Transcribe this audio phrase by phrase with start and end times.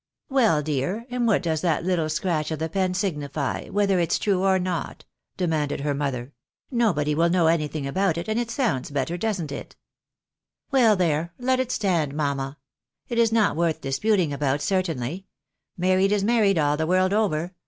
[0.29, 4.17] "Well, dear, and what does that little scratch of the pen sig nify, whether it's
[4.17, 5.05] true or not,"
[5.37, 6.33] demanded her mother;"
[6.71, 9.75] nobody wiU know anything about it, and it sounds better, doesn't it?""
[10.71, 12.57] Well, there— let it stand, mamma.
[13.09, 15.27] It is not worth disputing about, certainly.
[15.77, 17.53] Married is married all the world over.